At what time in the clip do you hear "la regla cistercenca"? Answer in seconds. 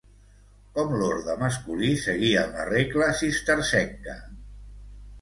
2.59-4.21